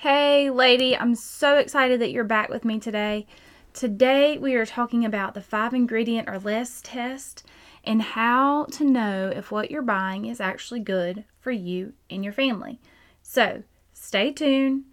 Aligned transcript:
Hey, 0.00 0.48
lady, 0.48 0.96
I'm 0.96 1.14
so 1.14 1.58
excited 1.58 2.00
that 2.00 2.10
you're 2.10 2.24
back 2.24 2.48
with 2.48 2.64
me 2.64 2.80
today. 2.80 3.26
Today, 3.74 4.38
we 4.38 4.54
are 4.54 4.64
talking 4.64 5.04
about 5.04 5.34
the 5.34 5.42
five 5.42 5.74
ingredient 5.74 6.26
or 6.26 6.38
less 6.38 6.80
test 6.82 7.46
and 7.84 8.00
how 8.00 8.64
to 8.72 8.84
know 8.84 9.28
if 9.28 9.50
what 9.50 9.70
you're 9.70 9.82
buying 9.82 10.24
is 10.24 10.40
actually 10.40 10.80
good 10.80 11.26
for 11.38 11.50
you 11.50 11.92
and 12.08 12.24
your 12.24 12.32
family. 12.32 12.80
So, 13.22 13.62
stay 13.92 14.32
tuned, 14.32 14.84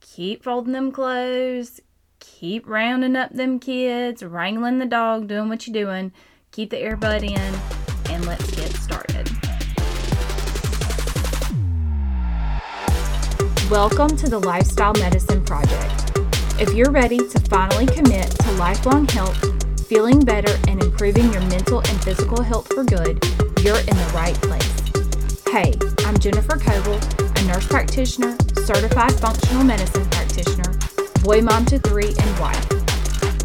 keep 0.00 0.42
folding 0.42 0.72
them 0.72 0.90
clothes, 0.90 1.80
keep 2.18 2.68
rounding 2.68 3.14
up 3.14 3.32
them 3.32 3.60
kids, 3.60 4.24
wrangling 4.24 4.80
the 4.80 4.86
dog, 4.86 5.28
doing 5.28 5.48
what 5.48 5.68
you're 5.68 5.84
doing, 5.84 6.10
keep 6.50 6.70
the 6.70 6.82
earbud 6.82 7.22
in, 7.22 8.12
and 8.12 8.26
let's 8.26 8.50
get 8.56 8.72
started. 8.72 9.47
Welcome 13.70 14.16
to 14.16 14.30
the 14.30 14.38
Lifestyle 14.38 14.94
Medicine 14.94 15.44
Project. 15.44 16.18
If 16.58 16.72
you're 16.72 16.90
ready 16.90 17.18
to 17.18 17.38
finally 17.50 17.84
commit 17.84 18.30
to 18.30 18.52
lifelong 18.52 19.06
health, 19.08 19.36
feeling 19.86 20.20
better, 20.20 20.56
and 20.66 20.82
improving 20.82 21.30
your 21.30 21.42
mental 21.42 21.80
and 21.80 22.02
physical 22.02 22.42
health 22.42 22.72
for 22.72 22.82
good, 22.82 23.22
you're 23.60 23.76
in 23.76 23.94
the 23.94 24.12
right 24.14 24.34
place. 24.40 25.44
Hey, 25.52 25.74
I'm 26.06 26.18
Jennifer 26.18 26.56
Coble, 26.56 26.98
a 27.36 27.44
nurse 27.44 27.66
practitioner, 27.66 28.38
certified 28.54 29.12
functional 29.20 29.64
medicine 29.64 30.08
practitioner, 30.08 30.72
boy 31.22 31.42
mom 31.42 31.66
to 31.66 31.78
three, 31.78 32.14
and 32.18 32.40
wife. 32.40 32.66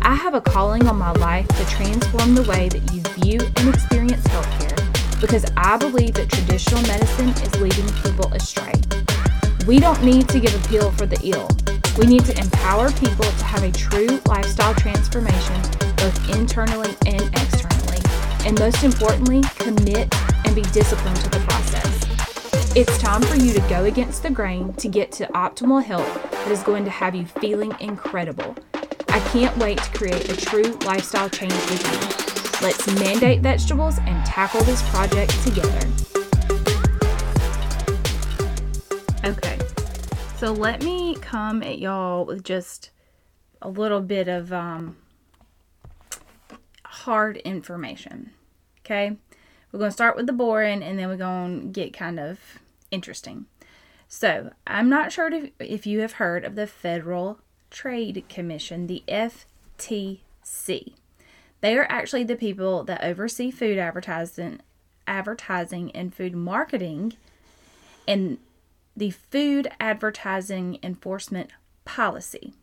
I 0.04 0.16
have 0.16 0.36
a 0.36 0.42
calling 0.42 0.88
on 0.88 0.96
my 0.96 1.12
life 1.12 1.50
to 1.50 1.66
transform 1.66 2.34
the 2.34 2.44
way 2.44 2.70
that 2.70 2.94
you 2.94 3.02
view 3.22 3.42
and 3.58 3.76
experience 3.76 4.26
healthcare 4.28 5.20
because 5.20 5.44
I 5.58 5.76
believe 5.76 6.14
that 6.14 6.30
traditional 6.30 6.82
medicine 6.84 7.30
is 7.30 7.60
leading 7.60 7.92
people 8.04 8.32
astray. 8.32 8.72
We 9.66 9.80
don't 9.80 10.04
need 10.04 10.28
to 10.30 10.42
give 10.42 10.54
a 10.54 10.68
pill 10.68 10.92
for 10.92 11.06
the 11.06 11.20
ill. 11.24 11.48
We 11.98 12.06
need 12.06 12.26
to 12.26 12.38
empower 12.38 12.92
people 12.92 13.24
to 13.24 13.44
have 13.46 13.64
a 13.64 13.72
true 13.72 14.20
lifestyle 14.26 14.76
transformation, 14.76 15.62
both 15.96 16.30
internally 16.36 16.94
and 17.06 17.22
externally. 17.22 18.00
And 18.46 18.60
most 18.60 18.84
importantly, 18.84 19.42
commit 19.60 20.14
and 20.46 20.54
be 20.54 20.64
disciplined 20.74 21.16
to 21.18 21.30
the 21.30 21.40
process. 21.48 22.76
It's 22.76 22.98
time 22.98 23.22
for 23.22 23.36
you 23.36 23.54
to 23.54 23.62
go 23.70 23.86
against 23.86 24.24
the 24.24 24.32
grain 24.32 24.74
to 24.74 24.90
get 24.90 25.14
to 25.14 25.28
optimal 25.28 25.82
health 25.82 26.12
that 26.32 26.52
is 26.52 26.62
going 26.64 26.84
to 26.84 26.92
have 26.92 27.16
you 27.16 27.26
feeling 27.26 27.74
incredible. 27.80 28.56
I 29.08 29.20
can't 29.32 29.56
wait 29.58 29.78
to 29.78 29.92
create 29.92 30.30
a 30.30 30.36
true 30.36 30.78
lifestyle 30.86 31.30
change 31.30 31.54
with 31.54 31.84
you. 31.86 32.68
Let's 32.68 32.86
mandate 33.00 33.40
vegetables 33.40 33.98
and 34.00 34.26
tackle 34.26 34.64
this 34.64 34.82
project 34.90 35.32
together. 35.44 35.88
Okay, 39.26 39.53
so 40.44 40.52
let 40.52 40.84
me 40.84 41.16
come 41.16 41.64
at 41.64 41.80
y'all 41.80 42.26
with 42.26 42.44
just 42.44 42.90
a 43.62 43.70
little 43.70 44.02
bit 44.02 44.28
of 44.28 44.52
um, 44.52 44.98
hard 46.84 47.38
information. 47.38 48.32
Okay, 48.80 49.16
we're 49.72 49.80
going 49.80 49.88
to 49.88 49.94
start 49.94 50.18
with 50.18 50.28
the 50.28 50.34
boring 50.34 50.84
and 50.84 51.00
then 51.00 51.08
we're 51.08 51.16
going 51.16 51.62
to 51.62 51.68
get 51.68 51.94
kind 51.94 52.20
of 52.20 52.60
interesting. 52.92 53.46
So, 54.10 54.52
I'm 54.68 54.90
not 54.90 55.14
sure 55.14 55.32
if 55.60 55.88
you 55.88 56.02
have 56.02 56.14
heard 56.14 56.44
of 56.44 56.56
the 56.56 56.68
Federal 56.68 57.40
Trade 57.72 58.26
Commission, 58.28 58.88
the 58.88 59.02
FTC. 59.08 60.92
They 61.62 61.78
are 61.78 61.88
actually 61.90 62.26
the 62.26 62.36
people 62.36 62.84
that 62.84 63.02
oversee 63.02 63.50
food 63.50 63.78
advertising, 63.78 64.60
advertising 65.08 65.90
and 65.92 66.14
food 66.14 66.36
marketing 66.36 67.14
and 68.06 68.40
the 68.96 69.12
Food 69.12 69.68
Advertising 69.80 70.80
Enforcement 70.84 71.52
Policy. 71.86 72.54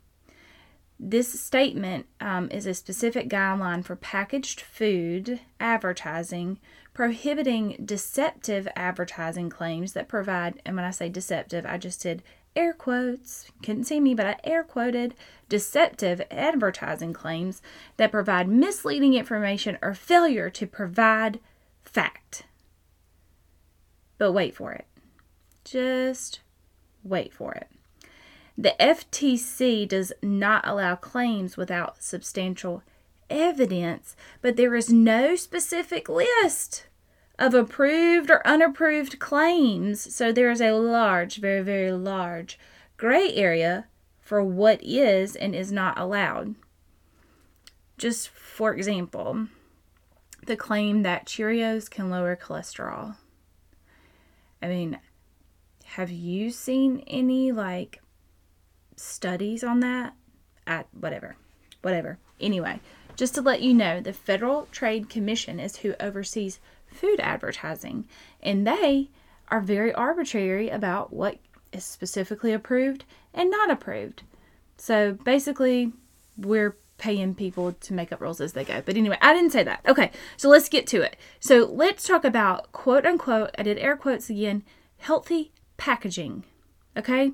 This 0.98 1.40
statement 1.40 2.06
um, 2.20 2.50
is 2.50 2.66
a 2.66 2.74
specific 2.74 3.28
guideline 3.28 3.84
for 3.84 3.96
packaged 3.96 4.60
food 4.60 5.40
advertising 5.58 6.58
prohibiting 6.92 7.82
deceptive 7.84 8.68
advertising 8.76 9.48
claims 9.48 9.92
that 9.92 10.08
provide, 10.08 10.60
and 10.66 10.76
when 10.76 10.84
I 10.84 10.90
say 10.90 11.08
deceptive, 11.08 11.64
I 11.64 11.78
just 11.78 12.02
did 12.02 12.22
air 12.56 12.72
quotes, 12.72 13.50
couldn't 13.62 13.84
see 13.84 14.00
me, 14.00 14.14
but 14.14 14.26
I 14.26 14.36
air 14.44 14.64
quoted 14.64 15.14
deceptive 15.48 16.20
advertising 16.30 17.12
claims 17.12 17.62
that 17.96 18.10
provide 18.10 18.48
misleading 18.48 19.14
information 19.14 19.78
or 19.80 19.94
failure 19.94 20.50
to 20.50 20.66
provide 20.66 21.40
fact. 21.82 22.42
But 24.18 24.32
wait 24.32 24.54
for 24.54 24.72
it. 24.72 24.86
Just 25.70 26.40
wait 27.04 27.32
for 27.32 27.52
it. 27.54 27.68
The 28.58 28.74
FTC 28.80 29.86
does 29.86 30.12
not 30.20 30.66
allow 30.66 30.96
claims 30.96 31.56
without 31.56 32.02
substantial 32.02 32.82
evidence, 33.28 34.16
but 34.42 34.56
there 34.56 34.74
is 34.74 34.92
no 34.92 35.36
specific 35.36 36.08
list 36.08 36.86
of 37.38 37.54
approved 37.54 38.32
or 38.32 38.44
unapproved 38.44 39.20
claims. 39.20 40.12
So 40.12 40.32
there 40.32 40.50
is 40.50 40.60
a 40.60 40.72
large, 40.72 41.36
very, 41.36 41.62
very 41.62 41.92
large 41.92 42.58
gray 42.96 43.32
area 43.32 43.86
for 44.20 44.42
what 44.42 44.82
is 44.82 45.36
and 45.36 45.54
is 45.54 45.70
not 45.70 45.96
allowed. 45.96 46.56
Just 47.96 48.28
for 48.28 48.74
example, 48.74 49.46
the 50.44 50.56
claim 50.56 51.02
that 51.02 51.26
Cheerios 51.26 51.88
can 51.88 52.10
lower 52.10 52.34
cholesterol. 52.34 53.14
I 54.60 54.66
mean, 54.66 54.98
have 55.94 56.10
you 56.10 56.50
seen 56.50 57.02
any 57.08 57.50
like 57.50 58.00
studies 58.94 59.64
on 59.64 59.80
that? 59.80 60.14
At 60.64 60.86
whatever, 60.92 61.34
whatever. 61.82 62.18
Anyway, 62.40 62.78
just 63.16 63.34
to 63.34 63.42
let 63.42 63.60
you 63.60 63.74
know, 63.74 64.00
the 64.00 64.12
Federal 64.12 64.68
Trade 64.70 65.08
Commission 65.08 65.58
is 65.58 65.78
who 65.78 65.94
oversees 65.98 66.60
food 66.86 67.18
advertising, 67.18 68.06
and 68.40 68.64
they 68.64 69.10
are 69.48 69.60
very 69.60 69.92
arbitrary 69.92 70.68
about 70.68 71.12
what 71.12 71.38
is 71.72 71.84
specifically 71.84 72.52
approved 72.52 73.04
and 73.34 73.50
not 73.50 73.68
approved. 73.68 74.22
So 74.76 75.14
basically, 75.24 75.92
we're 76.36 76.76
paying 76.98 77.34
people 77.34 77.72
to 77.72 77.92
make 77.92 78.12
up 78.12 78.20
rules 78.20 78.40
as 78.40 78.52
they 78.52 78.62
go. 78.62 78.80
But 78.80 78.96
anyway, 78.96 79.18
I 79.20 79.34
didn't 79.34 79.50
say 79.50 79.64
that. 79.64 79.80
Okay, 79.88 80.12
so 80.36 80.48
let's 80.48 80.68
get 80.68 80.86
to 80.88 81.02
it. 81.02 81.16
So 81.40 81.64
let's 81.64 82.06
talk 82.06 82.24
about 82.24 82.70
quote 82.70 83.04
unquote, 83.04 83.50
I 83.58 83.64
did 83.64 83.78
air 83.78 83.96
quotes 83.96 84.30
again, 84.30 84.62
healthy 84.98 85.50
packaging. 85.80 86.44
Okay? 86.96 87.32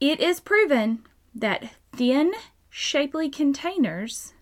It 0.00 0.18
is 0.18 0.40
proven 0.40 1.04
that 1.34 1.70
thin, 1.94 2.32
shapely 2.70 3.28
containers, 3.28 4.32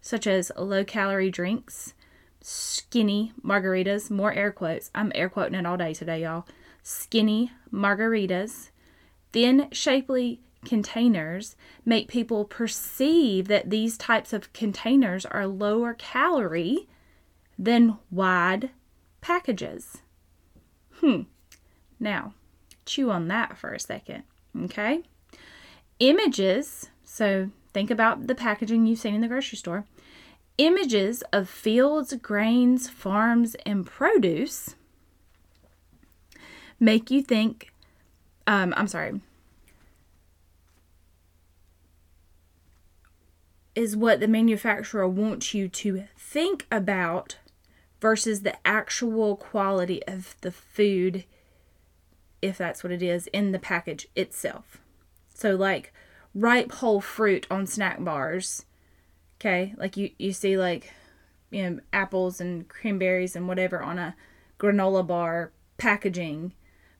such 0.00 0.26
as 0.26 0.52
low 0.56 0.84
calorie 0.84 1.30
drinks, 1.30 1.94
skinny 2.40 3.32
margaritas, 3.44 4.10
more 4.10 4.32
air 4.32 4.52
quotes, 4.52 4.90
I'm 4.94 5.12
air 5.14 5.28
quoting 5.28 5.58
it 5.58 5.66
all 5.66 5.76
day 5.76 5.92
today, 5.92 6.22
y'all. 6.22 6.46
Skinny 6.82 7.50
margaritas, 7.72 8.70
thin, 9.32 9.68
shapely 9.72 10.40
containers 10.64 11.56
make 11.84 12.08
people 12.08 12.44
perceive 12.44 13.48
that 13.48 13.70
these 13.70 13.98
types 13.98 14.32
of 14.32 14.52
containers 14.52 15.26
are 15.26 15.46
lower 15.46 15.94
calorie 15.94 16.88
than 17.58 17.98
wide 18.10 18.70
packages. 19.20 19.98
Hmm. 21.00 21.22
Now, 22.00 22.34
chew 22.84 23.10
on 23.10 23.28
that 23.28 23.56
for 23.56 23.72
a 23.72 23.80
second, 23.80 24.24
okay? 24.64 25.02
Images, 25.98 26.90
so 27.04 27.50
think 27.72 27.90
about 27.90 28.26
the 28.26 28.34
packaging 28.34 28.86
you've 28.86 28.98
seen 28.98 29.14
in 29.14 29.20
the 29.20 29.28
grocery 29.28 29.58
store. 29.58 29.84
Images 30.56 31.22
of 31.32 31.48
fields, 31.48 32.12
grains, 32.14 32.88
farms, 32.88 33.54
and 33.66 33.86
produce 33.86 34.74
make 36.80 37.10
you 37.10 37.22
think, 37.22 37.72
um, 38.46 38.72
I'm 38.76 38.88
sorry, 38.88 39.20
is 43.74 43.96
what 43.96 44.20
the 44.20 44.28
manufacturer 44.28 45.06
wants 45.06 45.54
you 45.54 45.68
to 45.68 46.04
think 46.16 46.66
about 46.70 47.38
versus 48.00 48.42
the 48.42 48.54
actual 48.66 49.36
quality 49.36 50.02
of 50.06 50.34
the 50.40 50.50
food 50.50 51.24
if 52.42 52.58
that's 52.58 52.82
what 52.82 52.92
it 52.92 53.02
is, 53.02 53.26
in 53.28 53.52
the 53.52 53.58
package 53.58 54.08
itself. 54.14 54.78
So, 55.34 55.54
like 55.54 55.92
ripe 56.34 56.72
whole 56.72 57.00
fruit 57.00 57.46
on 57.50 57.66
snack 57.66 58.02
bars, 58.02 58.64
okay? 59.40 59.74
Like 59.76 59.96
you, 59.96 60.10
you 60.18 60.32
see, 60.32 60.56
like, 60.56 60.92
you 61.50 61.62
know, 61.62 61.80
apples 61.92 62.40
and 62.40 62.68
cranberries 62.68 63.34
and 63.34 63.48
whatever 63.48 63.82
on 63.82 63.98
a 63.98 64.14
granola 64.58 65.06
bar 65.06 65.52
packaging. 65.76 66.52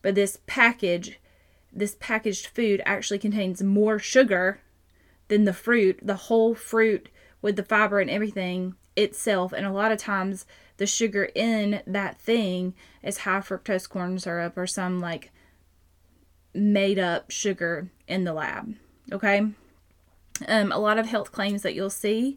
But 0.02 0.14
this 0.14 0.38
package, 0.46 1.18
this 1.72 1.96
packaged 2.00 2.46
food 2.46 2.82
actually 2.86 3.18
contains 3.18 3.62
more 3.62 3.98
sugar 3.98 4.60
than 5.28 5.44
the 5.44 5.52
fruit, 5.52 5.98
the 6.02 6.14
whole 6.14 6.54
fruit 6.54 7.08
with 7.42 7.56
the 7.56 7.64
fiber 7.64 8.00
and 8.00 8.10
everything 8.10 8.74
itself. 8.98 9.52
And 9.52 9.64
a 9.64 9.72
lot 9.72 9.92
of 9.92 9.98
times, 9.98 10.44
the 10.76 10.86
sugar 10.86 11.28
in 11.34 11.82
that 11.86 12.20
thing 12.20 12.74
is 13.02 13.18
high 13.18 13.40
fructose 13.40 13.88
corn 13.88 14.18
syrup 14.18 14.56
or 14.56 14.66
some 14.66 15.00
like 15.00 15.32
made 16.54 16.98
up 16.98 17.30
sugar 17.30 17.90
in 18.06 18.24
the 18.24 18.32
lab. 18.32 18.74
Okay. 19.12 19.46
Um, 20.46 20.70
a 20.70 20.78
lot 20.78 20.98
of 20.98 21.06
health 21.06 21.32
claims 21.32 21.62
that 21.62 21.74
you'll 21.74 21.90
see 21.90 22.36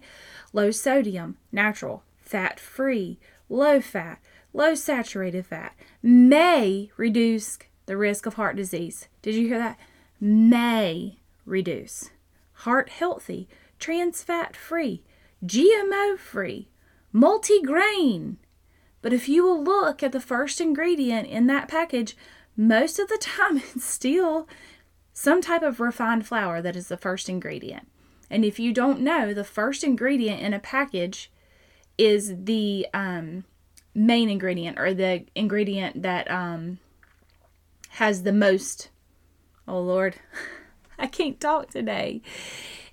low 0.53 0.71
sodium, 0.71 1.37
natural, 1.51 2.03
fat 2.19 2.59
free, 2.59 3.19
low 3.47 3.79
fat, 3.79 4.19
low 4.53 4.73
saturated 4.73 5.45
fat, 5.45 5.75
may 6.01 6.89
reduce 6.97 7.59
the 7.85 7.97
risk 7.97 8.25
of 8.25 8.35
heart 8.35 8.55
disease. 8.55 9.07
Did 9.21 9.35
you 9.35 9.47
hear 9.47 9.59
that? 9.59 9.79
May 10.19 11.19
reduce. 11.45 12.09
Heart 12.53 12.89
healthy, 12.89 13.47
trans 13.79 14.23
fat 14.23 14.55
free, 14.55 15.03
GMO 15.45 16.17
free, 16.17 16.69
multi 17.11 17.61
grain. 17.61 18.37
But 19.01 19.13
if 19.13 19.27
you 19.27 19.43
will 19.43 19.63
look 19.63 20.03
at 20.03 20.11
the 20.11 20.19
first 20.19 20.61
ingredient 20.61 21.27
in 21.27 21.47
that 21.47 21.67
package, 21.67 22.15
most 22.55 22.99
of 22.99 23.07
the 23.07 23.17
time 23.19 23.57
it's 23.75 23.85
still 23.85 24.47
some 25.13 25.41
type 25.41 25.63
of 25.63 25.79
refined 25.79 26.25
flour 26.25 26.61
that 26.61 26.75
is 26.75 26.87
the 26.87 26.97
first 26.97 27.29
ingredient. 27.29 27.87
And 28.29 28.45
if 28.45 28.59
you 28.59 28.71
don't 28.71 29.01
know, 29.01 29.33
the 29.33 29.43
first 29.43 29.83
ingredient 29.83 30.41
in 30.41 30.53
a 30.53 30.59
package 30.59 31.31
is 31.97 32.33
the 32.45 32.87
um, 32.93 33.43
main 33.93 34.29
ingredient 34.29 34.79
or 34.79 34.93
the 34.93 35.25
ingredient 35.35 36.01
that 36.03 36.29
um, 36.31 36.79
has 37.89 38.23
the 38.23 38.31
most. 38.31 38.89
Oh 39.67 39.81
Lord, 39.81 40.15
I 40.99 41.07
can't 41.07 41.39
talk 41.39 41.69
today. 41.69 42.21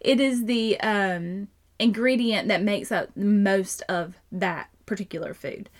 It 0.00 0.18
is 0.20 0.46
the 0.46 0.80
um, 0.80 1.48
ingredient 1.78 2.48
that 2.48 2.62
makes 2.62 2.90
up 2.90 3.16
most 3.16 3.82
of 3.88 4.16
that 4.32 4.68
particular 4.86 5.34
food. 5.34 5.70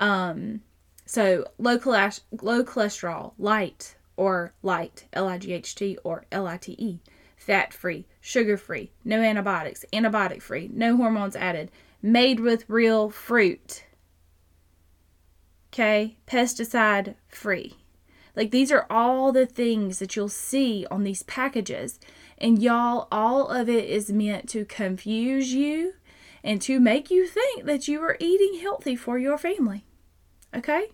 Um, 0.00 0.62
so 1.04 1.46
low, 1.58 1.74
low 1.74 2.62
cholesterol, 2.64 3.32
light 3.38 3.96
or 4.16 4.54
light, 4.62 5.06
L 5.12 5.28
I 5.28 5.38
G 5.38 5.52
H 5.52 5.74
T 5.74 5.98
or 6.04 6.24
L 6.32 6.46
I 6.46 6.56
T 6.56 6.72
E 6.78 7.00
fat 7.42 7.74
free, 7.74 8.06
sugar 8.20 8.56
free, 8.56 8.92
no 9.04 9.20
antibiotics, 9.20 9.84
antibiotic 9.92 10.40
free, 10.40 10.70
no 10.72 10.96
hormones 10.96 11.34
added, 11.34 11.70
made 12.00 12.38
with 12.38 12.68
real 12.68 13.10
fruit. 13.10 13.84
Okay, 15.72 16.16
pesticide 16.26 17.16
free. 17.28 17.74
Like 18.36 18.50
these 18.52 18.70
are 18.70 18.86
all 18.88 19.32
the 19.32 19.46
things 19.46 19.98
that 19.98 20.14
you'll 20.14 20.28
see 20.28 20.86
on 20.90 21.02
these 21.02 21.24
packages. 21.24 21.98
And 22.42 22.60
y'all, 22.60 23.06
all 23.12 23.48
of 23.48 23.68
it 23.68 23.88
is 23.88 24.10
meant 24.10 24.48
to 24.48 24.64
confuse 24.64 25.54
you 25.54 25.94
and 26.42 26.60
to 26.62 26.80
make 26.80 27.08
you 27.08 27.28
think 27.28 27.66
that 27.66 27.86
you 27.86 28.02
are 28.02 28.16
eating 28.18 28.58
healthy 28.60 28.96
for 28.96 29.16
your 29.16 29.38
family. 29.38 29.84
Okay? 30.52 30.86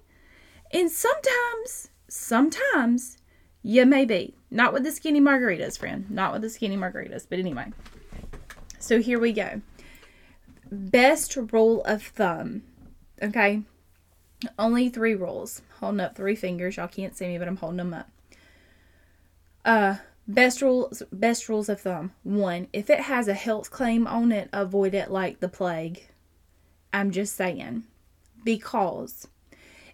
And 0.71 0.91
sometimes, 0.91 1.89
sometimes 2.07 3.17
you 3.63 3.87
may 3.87 4.05
be. 4.05 4.35
Not 4.51 4.75
with 4.75 4.85
the 4.85 4.93
skinny 4.93 5.23
margaritas, 5.23 5.79
friend. 5.79 6.11
Not 6.11 6.35
with 6.35 6.43
the 6.43 6.51
skinny 6.51 6.77
margaritas. 6.77 7.27
But 7.29 7.39
anyway. 7.39 7.73
So 8.79 9.01
here 9.01 9.19
we 9.19 9.33
go. 9.33 9.63
Best 10.71 11.35
rule 11.35 11.83
of 11.85 12.03
thumb. 12.03 12.63
Okay. 13.23 13.63
Only 14.59 14.91
three 14.91 15.15
rules. 15.15 15.63
Holding 15.81 16.01
up 16.01 16.15
three 16.15 16.37
fingers. 16.37 16.77
Y'all 16.77 16.89
can't 16.89 17.17
see 17.17 17.27
me, 17.27 17.39
but 17.39 17.49
I'm 17.49 17.57
holding 17.57 17.79
them 17.79 17.95
up. 17.95 18.11
Uh, 19.65 19.97
best 20.29 20.63
rules. 20.63 21.03
Best 21.11 21.49
rules 21.49 21.69
of 21.69 21.81
thumb. 21.81 22.13
One, 22.23 22.69
if 22.73 22.91
it 22.91 23.01
has 23.01 23.27
a 23.27 23.35
health 23.35 23.71
claim 23.71 24.07
on 24.07 24.31
it, 24.31 24.49
avoid 24.53 24.95
it 24.95 25.11
like 25.11 25.41
the 25.41 25.49
plague. 25.49 26.07
I'm 26.93 27.11
just 27.11 27.35
saying, 27.35 27.85
because 28.45 29.27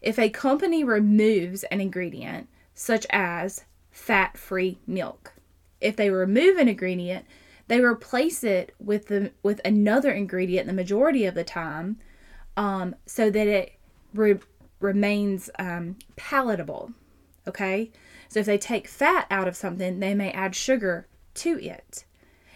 if 0.03 0.19
a 0.19 0.29
company 0.29 0.85
removes 0.85 1.65
an 1.65 1.81
ingredient, 1.81 2.49
such 2.75 3.07
as 3.11 3.65
fat 3.91 4.37
free 4.37 4.79
milk. 4.87 5.33
If 5.81 5.97
they 5.97 6.11
remove 6.11 6.59
an 6.59 6.69
ingredient, 6.69 7.25
they 7.69 7.81
replace 7.81 8.45
it 8.45 8.75
with 8.79 9.07
the 9.07 9.33
with 9.43 9.61
another 9.65 10.11
ingredient 10.11 10.67
the 10.67 10.73
majority 10.73 11.25
of 11.25 11.35
the 11.35 11.45
time, 11.45 11.99
um, 12.57 12.97
so 13.07 13.31
that 13.31 13.47
it 13.47 13.73
re- 14.13 14.41
remains 14.81 15.49
um, 15.59 15.97
palatable. 16.17 16.93
Okay, 17.47 17.91
so 18.35 18.41
if 18.41 18.47
they 18.47 18.59
take 18.59 18.89
fat 18.89 19.29
out 19.31 19.47
of 19.47 19.55
something, 19.55 20.01
they 20.01 20.13
may 20.13 20.33
add 20.33 20.57
sugar 20.57 21.07
to 21.35 21.57
it, 21.61 22.05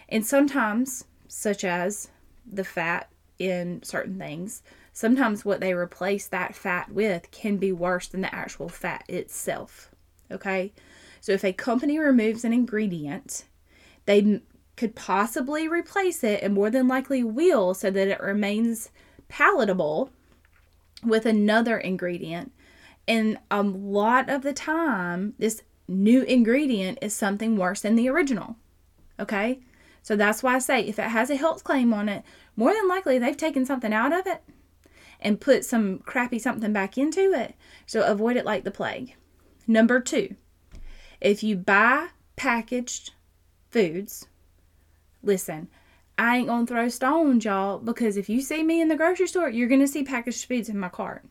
and 0.09 0.25
sometimes, 0.25 1.05
such 1.29 1.63
as 1.63 2.09
the 2.45 2.65
fat 2.65 3.09
in 3.37 3.81
certain 3.81 4.19
things, 4.19 4.61
sometimes 4.91 5.45
what 5.45 5.61
they 5.61 5.73
replace 5.73 6.27
that 6.27 6.53
fat 6.53 6.91
with 6.91 7.31
can 7.31 7.55
be 7.55 7.71
worse 7.71 8.09
than 8.09 8.19
the 8.19 8.35
actual 8.35 8.67
fat 8.67 9.05
itself. 9.07 9.89
Okay, 10.29 10.73
so 11.21 11.31
if 11.31 11.45
a 11.45 11.53
company 11.53 11.97
removes 11.97 12.43
an 12.43 12.51
ingredient, 12.51 13.45
they 14.05 14.41
could 14.75 14.97
possibly 14.97 15.65
replace 15.69 16.25
it 16.25 16.43
and 16.43 16.55
more 16.55 16.69
than 16.69 16.89
likely 16.89 17.23
will 17.23 17.73
so 17.73 17.89
that 17.89 18.09
it 18.09 18.19
remains 18.19 18.89
palatable 19.29 20.09
with 21.05 21.25
another 21.25 21.77
ingredient. 21.77 22.51
And 23.07 23.39
a 23.49 23.63
lot 23.63 24.29
of 24.29 24.41
the 24.41 24.51
time, 24.53 25.35
this 25.39 25.63
new 25.89 26.23
ingredient 26.23 26.99
is 27.01 27.13
something 27.13 27.57
worse 27.57 27.81
than 27.81 27.95
the 27.95 28.09
original. 28.09 28.55
Okay? 29.19 29.59
So 30.01 30.15
that's 30.15 30.41
why 30.41 30.55
I 30.55 30.59
say 30.59 30.81
if 30.81 30.99
it 30.99 31.09
has 31.09 31.29
a 31.29 31.35
health 31.35 31.63
claim 31.63 31.93
on 31.93 32.07
it, 32.07 32.23
more 32.55 32.73
than 32.73 32.87
likely 32.87 33.19
they've 33.19 33.35
taken 33.35 33.65
something 33.65 33.93
out 33.93 34.13
of 34.13 34.27
it 34.27 34.43
and 35.19 35.41
put 35.41 35.65
some 35.65 35.99
crappy 35.99 36.39
something 36.39 36.71
back 36.71 36.97
into 36.97 37.33
it. 37.33 37.55
So 37.85 38.03
avoid 38.03 38.37
it 38.37 38.45
like 38.45 38.63
the 38.63 38.71
plague. 38.71 39.15
Number 39.67 39.99
two, 39.99 40.35
if 41.19 41.43
you 41.43 41.55
buy 41.57 42.07
packaged 42.35 43.11
foods, 43.69 44.27
listen, 45.21 45.67
I 46.17 46.37
ain't 46.37 46.47
gonna 46.47 46.65
throw 46.65 46.89
stones, 46.89 47.45
y'all, 47.45 47.79
because 47.79 48.17
if 48.17 48.29
you 48.29 48.41
see 48.41 48.63
me 48.63 48.81
in 48.81 48.87
the 48.87 48.97
grocery 48.97 49.27
store, 49.27 49.49
you're 49.49 49.69
gonna 49.69 49.87
see 49.87 50.03
packaged 50.03 50.45
foods 50.45 50.69
in 50.69 50.79
my 50.79 50.89
cart. 50.89 51.25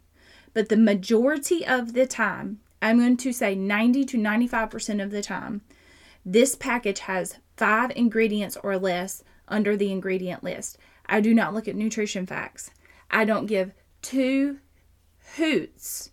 But 0.54 0.68
the 0.68 0.76
majority 0.76 1.66
of 1.66 1.92
the 1.92 2.06
time, 2.06 2.60
I'm 2.80 2.98
going 2.98 3.16
to 3.18 3.32
say 3.32 3.54
90 3.54 4.04
to 4.04 4.18
95% 4.18 5.02
of 5.02 5.10
the 5.10 5.22
time, 5.22 5.62
this 6.24 6.54
package 6.54 7.00
has 7.00 7.36
five 7.56 7.90
ingredients 7.96 8.56
or 8.62 8.78
less 8.78 9.24
under 9.48 9.76
the 9.76 9.90
ingredient 9.90 10.44
list. 10.44 10.78
I 11.06 11.20
do 11.20 11.34
not 11.34 11.54
look 11.54 11.66
at 11.66 11.76
nutrition 11.76 12.26
facts. 12.26 12.70
I 13.10 13.24
don't 13.24 13.46
give 13.46 13.72
two 14.02 14.58
hoots 15.36 16.10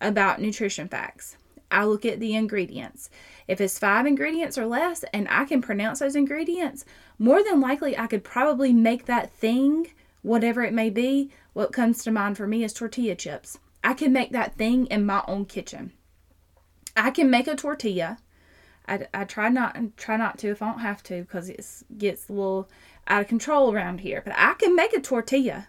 about 0.00 0.40
nutrition 0.40 0.88
facts. 0.88 1.36
I 1.70 1.84
look 1.84 2.06
at 2.06 2.18
the 2.18 2.34
ingredients. 2.34 3.10
If 3.46 3.60
it's 3.60 3.78
five 3.78 4.06
ingredients 4.06 4.56
or 4.56 4.66
less 4.66 5.04
and 5.12 5.28
I 5.30 5.44
can 5.44 5.60
pronounce 5.60 5.98
those 5.98 6.16
ingredients, 6.16 6.84
more 7.18 7.42
than 7.42 7.60
likely 7.60 7.96
I 7.96 8.06
could 8.06 8.24
probably 8.24 8.72
make 8.72 9.04
that 9.04 9.30
thing, 9.30 9.88
whatever 10.22 10.64
it 10.64 10.72
may 10.72 10.90
be. 10.90 11.30
What 11.52 11.72
comes 11.72 12.02
to 12.04 12.10
mind 12.10 12.36
for 12.36 12.46
me 12.46 12.64
is 12.64 12.72
tortilla 12.72 13.14
chips. 13.14 13.58
I 13.84 13.94
can 13.94 14.12
make 14.12 14.32
that 14.32 14.56
thing 14.56 14.86
in 14.86 15.04
my 15.04 15.22
own 15.28 15.44
kitchen. 15.44 15.92
I 16.98 17.10
can 17.10 17.30
make 17.30 17.46
a 17.46 17.54
tortilla. 17.54 18.18
I, 18.88 19.06
I 19.14 19.24
try 19.24 19.48
not 19.48 19.76
try 19.96 20.16
not 20.16 20.38
to 20.38 20.48
if 20.48 20.62
I 20.62 20.70
don't 20.70 20.80
have 20.80 21.02
to 21.04 21.22
because 21.22 21.48
it 21.48 21.64
gets 21.96 22.28
a 22.28 22.32
little 22.32 22.68
out 23.06 23.22
of 23.22 23.28
control 23.28 23.72
around 23.72 24.00
here. 24.00 24.20
But 24.24 24.34
I 24.36 24.54
can 24.54 24.74
make 24.74 24.92
a 24.92 25.00
tortilla 25.00 25.68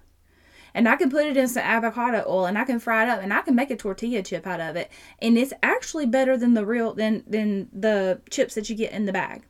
and 0.74 0.88
I 0.88 0.96
can 0.96 1.10
put 1.10 1.26
it 1.26 1.38
in 1.38 1.48
some 1.48 1.64
avocado 1.64 2.24
oil 2.28 2.46
and 2.46 2.58
I 2.58 2.64
can 2.64 2.80
fry 2.80 3.04
it 3.04 3.10
up 3.10 3.22
and 3.22 3.34
I 3.34 3.42
can 3.42 3.56
make 3.56 3.70
a 3.70 3.76
tortilla 3.76 4.24
chip 4.24 4.48
out 4.48 4.60
of 4.60 4.76
it. 4.76 4.90
And 5.20 5.38
it's 5.38 5.54
actually 5.62 6.08
better 6.08 6.36
than 6.36 6.56
the 6.56 6.66
real 6.66 6.94
than 6.94 7.24
than 7.28 7.70
the 7.72 8.22
chips 8.30 8.56
that 8.56 8.70
you 8.70 8.76
get 8.76 8.92
in 8.92 9.06
the 9.06 9.14
bag. 9.14 9.44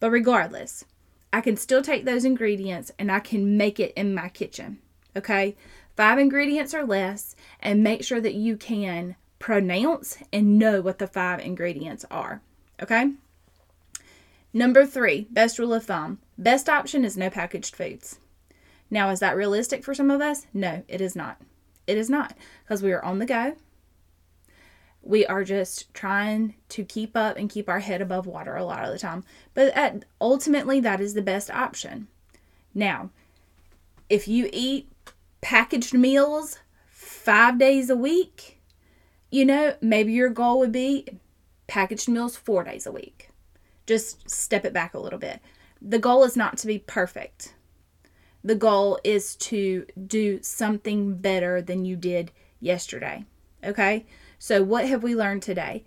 But 0.00 0.10
regardless, 0.10 0.84
I 1.32 1.40
can 1.40 1.56
still 1.56 1.82
take 1.82 2.04
those 2.04 2.24
ingredients 2.24 2.90
and 2.98 3.12
I 3.12 3.20
can 3.20 3.56
make 3.56 3.78
it 3.78 3.92
in 3.94 4.14
my 4.14 4.28
kitchen. 4.28 4.78
Okay? 5.14 5.56
5 5.96 6.18
ingredients 6.18 6.72
or 6.74 6.86
less 6.86 7.36
and 7.60 7.84
make 7.84 8.02
sure 8.02 8.20
that 8.20 8.34
you 8.34 8.56
can 8.56 9.14
pronounce 9.42 10.18
and 10.32 10.56
know 10.56 10.80
what 10.80 11.00
the 11.00 11.06
5 11.08 11.40
ingredients 11.40 12.04
are. 12.12 12.40
Okay? 12.80 13.10
Number 14.52 14.86
3, 14.86 15.26
best 15.32 15.58
rule 15.58 15.74
of 15.74 15.84
thumb. 15.84 16.20
Best 16.38 16.68
option 16.68 17.04
is 17.04 17.16
no 17.16 17.28
packaged 17.28 17.74
foods. 17.74 18.20
Now, 18.88 19.10
is 19.10 19.18
that 19.18 19.34
realistic 19.34 19.82
for 19.82 19.94
some 19.94 20.12
of 20.12 20.20
us? 20.20 20.46
No, 20.54 20.84
it 20.86 21.00
is 21.00 21.16
not. 21.16 21.40
It 21.88 21.98
is 21.98 22.08
not 22.08 22.36
because 22.62 22.84
we 22.84 22.92
are 22.92 23.04
on 23.04 23.18
the 23.18 23.26
go. 23.26 23.56
We 25.02 25.26
are 25.26 25.42
just 25.42 25.92
trying 25.92 26.54
to 26.68 26.84
keep 26.84 27.16
up 27.16 27.36
and 27.36 27.50
keep 27.50 27.68
our 27.68 27.80
head 27.80 28.00
above 28.00 28.26
water 28.26 28.54
a 28.54 28.64
lot 28.64 28.84
of 28.84 28.92
the 28.92 28.98
time. 28.98 29.24
But 29.54 29.76
at, 29.76 30.04
ultimately, 30.20 30.78
that 30.78 31.00
is 31.00 31.14
the 31.14 31.20
best 31.20 31.50
option. 31.50 32.06
Now, 32.74 33.10
if 34.08 34.28
you 34.28 34.48
eat 34.52 34.88
packaged 35.40 35.94
meals 35.94 36.60
five 36.86 37.58
days 37.58 37.90
a 37.90 37.96
week, 37.96 38.60
you 39.32 39.44
know, 39.44 39.74
maybe 39.80 40.12
your 40.12 40.30
goal 40.30 40.60
would 40.60 40.70
be 40.70 41.08
packaged 41.66 42.08
meals 42.08 42.36
four 42.36 42.62
days 42.62 42.86
a 42.86 42.92
week. 42.92 43.30
Just 43.86 44.30
step 44.30 44.64
it 44.64 44.72
back 44.72 44.94
a 44.94 45.00
little 45.00 45.18
bit. 45.18 45.40
The 45.80 45.98
goal 45.98 46.22
is 46.22 46.36
not 46.36 46.56
to 46.58 46.68
be 46.68 46.78
perfect 46.78 47.54
the 48.44 48.54
goal 48.54 48.98
is 49.04 49.36
to 49.36 49.86
do 50.06 50.42
something 50.42 51.16
better 51.16 51.62
than 51.62 51.84
you 51.84 51.96
did 51.96 52.32
yesterday. 52.60 53.24
Okay? 53.62 54.06
So, 54.38 54.62
what 54.62 54.88
have 54.88 55.02
we 55.02 55.14
learned 55.14 55.42
today? 55.42 55.84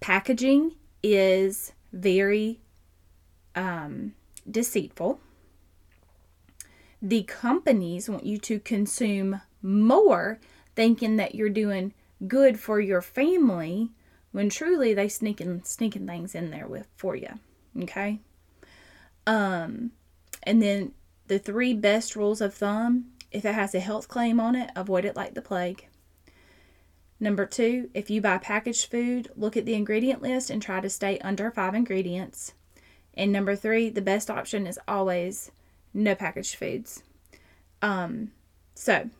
Packaging 0.00 0.76
is 1.02 1.72
very 1.92 2.60
um, 3.54 4.14
deceitful. 4.50 5.20
The 7.02 7.22
companies 7.24 8.08
want 8.08 8.24
you 8.24 8.38
to 8.38 8.60
consume 8.60 9.42
more, 9.62 10.38
thinking 10.74 11.16
that 11.16 11.34
you're 11.34 11.50
doing 11.50 11.92
good 12.26 12.58
for 12.58 12.80
your 12.80 13.02
family, 13.02 13.90
when 14.32 14.48
truly 14.48 14.94
they 14.94 15.08
sneaking 15.08 15.62
sneaking 15.64 16.06
things 16.06 16.34
in 16.34 16.50
there 16.50 16.66
with 16.66 16.86
for 16.96 17.16
you. 17.16 17.38
Okay. 17.82 18.20
Um, 19.26 19.92
and 20.42 20.62
then 20.62 20.92
the 21.26 21.38
three 21.38 21.74
best 21.74 22.16
rules 22.16 22.40
of 22.40 22.54
thumb: 22.54 23.12
if 23.30 23.44
it 23.44 23.54
has 23.54 23.74
a 23.74 23.80
health 23.80 24.08
claim 24.08 24.40
on 24.40 24.54
it, 24.54 24.70
avoid 24.76 25.04
it 25.04 25.16
like 25.16 25.34
the 25.34 25.42
plague. 25.42 25.86
Number 27.22 27.44
two, 27.44 27.90
if 27.92 28.08
you 28.08 28.22
buy 28.22 28.38
packaged 28.38 28.90
food, 28.90 29.30
look 29.36 29.56
at 29.56 29.66
the 29.66 29.74
ingredient 29.74 30.22
list 30.22 30.48
and 30.48 30.62
try 30.62 30.80
to 30.80 30.88
stay 30.88 31.18
under 31.18 31.50
five 31.50 31.74
ingredients. 31.74 32.54
And 33.12 33.30
number 33.30 33.54
three, 33.54 33.90
the 33.90 34.00
best 34.00 34.30
option 34.30 34.66
is 34.66 34.78
always 34.88 35.52
no 35.92 36.14
packaged 36.14 36.56
foods. 36.56 37.02
Um, 37.82 38.30
so 38.74 39.10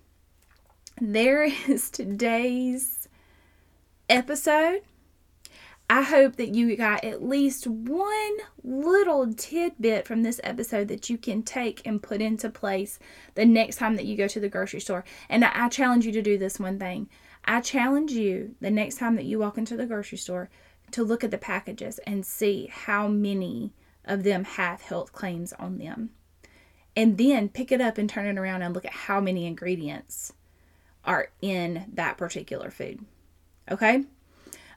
there 1.00 1.44
is 1.68 1.90
today's 1.90 3.08
episode. 4.08 4.82
I 5.88 6.02
hope 6.02 6.36
that 6.36 6.54
you 6.54 6.76
got 6.76 7.04
at 7.04 7.22
least 7.22 7.66
one 7.66 8.36
little 8.62 9.32
tidbit 9.34 10.06
from 10.06 10.22
this 10.22 10.40
episode 10.44 10.86
that 10.88 11.10
you 11.10 11.18
can 11.18 11.42
take 11.42 11.84
and 11.84 12.02
put 12.02 12.20
into 12.20 12.48
place 12.48 13.00
the 13.34 13.44
next 13.44 13.76
time 13.76 13.96
that 13.96 14.04
you 14.04 14.16
go 14.16 14.28
to 14.28 14.38
the 14.38 14.48
grocery 14.48 14.80
store. 14.80 15.04
And 15.28 15.44
I 15.44 15.68
challenge 15.68 16.06
you 16.06 16.12
to 16.12 16.22
do 16.22 16.38
this 16.38 16.60
one 16.60 16.78
thing. 16.78 17.08
I 17.44 17.60
challenge 17.60 18.12
you 18.12 18.54
the 18.60 18.70
next 18.70 18.96
time 18.98 19.16
that 19.16 19.24
you 19.24 19.40
walk 19.40 19.58
into 19.58 19.76
the 19.76 19.86
grocery 19.86 20.18
store 20.18 20.48
to 20.92 21.02
look 21.02 21.24
at 21.24 21.32
the 21.32 21.38
packages 21.38 21.98
and 22.06 22.24
see 22.24 22.70
how 22.70 23.08
many 23.08 23.72
of 24.04 24.22
them 24.22 24.44
have 24.44 24.82
health 24.82 25.12
claims 25.12 25.52
on 25.54 25.78
them. 25.78 26.10
And 26.94 27.18
then 27.18 27.48
pick 27.48 27.72
it 27.72 27.80
up 27.80 27.98
and 27.98 28.08
turn 28.08 28.26
it 28.26 28.38
around 28.38 28.62
and 28.62 28.74
look 28.74 28.84
at 28.84 28.92
how 28.92 29.20
many 29.20 29.46
ingredients 29.46 30.34
are 31.10 31.28
in 31.42 31.86
that 31.94 32.16
particular 32.16 32.70
food. 32.70 33.04
Okay? 33.68 34.04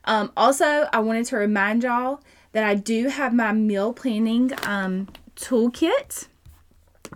Um, 0.05 0.31
also, 0.35 0.89
I 0.91 0.99
wanted 0.99 1.27
to 1.27 1.37
remind 1.37 1.83
y'all 1.83 2.21
that 2.53 2.63
I 2.63 2.73
do 2.73 3.09
have 3.09 3.35
my 3.35 3.51
meal 3.51 3.93
planning 3.93 4.51
um, 4.63 5.09
toolkit 5.35 6.27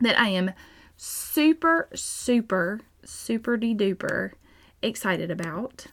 that 0.02 0.20
I 0.20 0.30
am 0.30 0.52
super, 0.98 1.90
super, 1.96 2.82
super 3.04 3.58
de 3.58 3.74
duper 3.74 4.34
excited 4.84 5.32
about. 5.32 5.88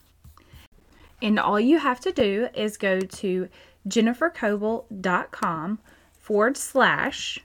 And 1.23 1.41
all 1.41 1.59
you 1.59 1.79
have 1.79 2.01
to 2.01 2.13
do 2.13 2.49
is 2.55 2.77
go 2.77 3.01
to 3.01 3.49
jennifercoble.com 3.89 5.79
forward 6.13 6.57
slash 6.59 7.41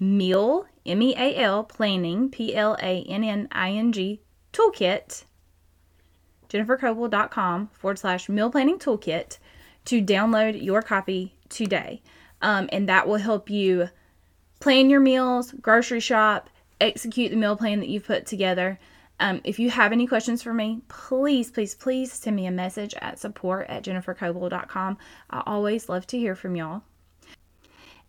meal, 0.00 0.66
M 0.84 1.00
E 1.00 1.14
A 1.16 1.36
L, 1.36 1.62
planning, 1.62 2.28
P 2.28 2.56
L 2.56 2.76
A 2.82 3.04
N 3.04 3.22
N 3.22 3.46
I 3.52 3.70
N 3.70 3.92
G, 3.92 4.20
toolkit, 4.56 5.24
jennifercoble.com 6.48 7.70
forward 7.72 7.98
slash 7.98 8.28
meal 8.28 8.50
planning 8.50 8.78
toolkit 8.78 9.38
to 9.86 10.02
download 10.02 10.62
your 10.62 10.82
copy 10.82 11.34
today. 11.48 12.02
Um, 12.42 12.68
and 12.72 12.88
that 12.88 13.08
will 13.08 13.16
help 13.16 13.50
you 13.50 13.88
plan 14.60 14.90
your 14.90 15.00
meals, 15.00 15.52
grocery 15.60 16.00
shop, 16.00 16.50
execute 16.80 17.30
the 17.30 17.36
meal 17.36 17.56
plan 17.56 17.80
that 17.80 17.88
you've 17.88 18.06
put 18.06 18.26
together. 18.26 18.78
Um, 19.18 19.40
if 19.44 19.58
you 19.58 19.70
have 19.70 19.92
any 19.92 20.06
questions 20.06 20.42
for 20.42 20.52
me, 20.52 20.82
please, 20.88 21.50
please, 21.50 21.74
please 21.74 22.12
send 22.12 22.36
me 22.36 22.46
a 22.46 22.50
message 22.50 22.94
at 23.00 23.18
support 23.18 23.66
at 23.68 23.82
jennifercoble.com. 23.84 24.98
I 25.30 25.42
always 25.46 25.88
love 25.88 26.06
to 26.08 26.18
hear 26.18 26.34
from 26.34 26.56
y'all. 26.56 26.82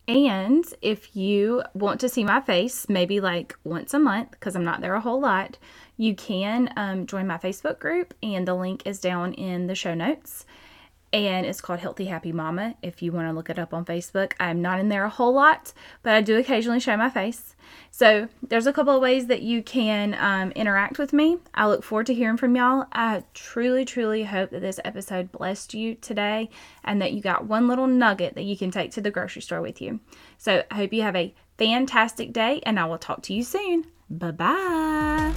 And 0.08 0.64
if 0.82 1.16
you 1.18 1.64
want 1.74 2.00
to 2.00 2.10
see 2.10 2.24
my 2.24 2.40
face, 2.40 2.88
maybe 2.88 3.20
like 3.20 3.58
once 3.66 3.94
a 3.94 4.00
month, 4.00 4.32
because 4.32 4.56
I'm 4.56 4.64
not 4.64 4.80
there 4.80 4.96
a 4.96 5.02
whole 5.02 5.20
lot, 5.20 5.58
you 5.98 6.16
can 6.16 6.72
um, 6.78 7.08
join 7.08 7.28
my 7.28 7.38
Facebook 7.38 7.80
group, 7.80 8.14
and 8.24 8.48
the 8.48 8.54
link 8.54 8.84
is 8.86 9.00
down 9.00 9.34
in 9.34 9.68
the 9.68 9.76
show 9.76 9.94
notes 9.94 10.46
and 11.14 11.46
it's 11.46 11.62
called 11.62 11.80
Healthy 11.80 12.06
Happy 12.06 12.32
Mama. 12.32 12.76
If 12.82 13.02
you 13.02 13.12
want 13.12 13.28
to 13.28 13.34
look 13.34 13.50
it 13.50 13.58
up 13.58 13.74
on 13.74 13.86
Facebook, 13.86 14.34
I'm 14.40 14.62
not 14.62 14.80
in 14.80 14.90
there 14.90 15.06
a 15.06 15.10
whole 15.10 15.34
lot, 15.34 15.74
but 16.04 16.14
I 16.14 16.22
do 16.22 16.38
occasionally 16.38 16.80
show 16.80 16.98
my 16.98 17.10
face. 17.10 17.56
So 17.92 18.28
there's 18.42 18.68
a 18.68 18.74
couple 18.74 18.96
of 18.96 19.02
ways 19.02 19.28
that 19.28 19.42
you 19.42 19.64
can 19.64 20.16
um, 20.20 20.52
interact 20.52 21.00
with 21.00 21.14
me. 21.14 21.38
I 21.54 21.68
look 21.68 21.84
forward 21.84 22.08
to 22.08 22.14
hearing 22.14 22.38
from 22.38 22.56
y'all. 22.56 22.86
I 22.92 23.24
truly, 23.34 23.86
truly 23.86 24.24
hope 24.24 24.52
that 24.52 24.62
this 24.62 24.80
episode 24.86 25.32
blessed 25.32 25.74
you 25.74 25.96
today 25.96 26.50
and 26.84 27.02
that 27.02 27.14
you 27.14 27.22
got 27.22 27.46
one 27.46 27.68
little 27.68 27.88
nugget 27.88 28.36
that 28.36 28.44
you 28.44 28.58
can 28.58 28.72
take 28.72 28.92
to 28.92 29.02
the 29.02 29.12
grocery 29.12 29.42
store 29.42 29.62
with 29.62 29.82
you. 29.82 30.00
So 30.38 30.64
I 30.70 30.76
hope 30.76 30.94
you 30.94 31.02
have 31.02 31.16
a 31.16 31.34
fantastic 31.58 32.34
day, 32.34 32.62
and 32.66 32.80
I 32.80 32.86
will 32.86 33.00
talk 33.00 33.24
to 33.24 33.34
you 33.34 33.44
soon. 33.44 33.86
Bye 34.10 34.32
bye. 34.32 35.34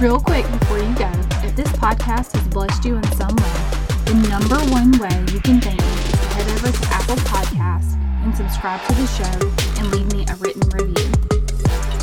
Real 0.00 0.20
quick 0.20 0.44
before 0.50 0.78
you 0.78 0.94
go, 0.94 1.10
if 1.42 1.54
this 1.56 1.68
podcast 1.72 2.32
has 2.32 2.48
blessed 2.48 2.84
you 2.84 2.96
in 2.96 3.02
some 3.12 3.34
way, 3.36 3.73
the 4.04 4.14
number 4.28 4.58
one 4.70 4.92
way 4.98 5.24
you 5.32 5.40
can 5.40 5.60
thank 5.60 5.80
me 5.80 5.86
is 5.86 6.20
to 6.20 6.26
head 6.34 6.48
over 6.50 6.70
to 6.70 6.86
Apple 6.92 7.16
Podcasts 7.16 7.94
and 8.24 8.36
subscribe 8.36 8.80
to 8.86 8.94
the 8.94 9.06
show 9.06 9.80
and 9.80 9.90
leave 9.92 10.12
me 10.12 10.26
a 10.28 10.36
written 10.36 10.68
review. 10.70 11.10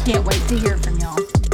Can't 0.06 0.26
wait 0.26 0.42
to 0.48 0.58
hear 0.58 0.78
from 0.78 0.98
y'all. 0.98 1.51